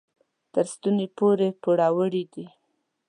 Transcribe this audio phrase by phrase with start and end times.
[0.53, 2.45] تر ستوني پورې پوروړي دي.